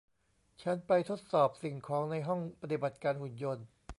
[0.63, 3.65] ฉันไปทดสอบสิ่งของในห้องปฏิบัติการหุ่นยนต์